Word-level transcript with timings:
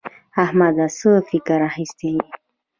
احمده 0.43 0.85
څه 0.97 1.09
فکر 1.29 1.59
اخيستی 1.69 2.09
يې؟ 2.15 2.21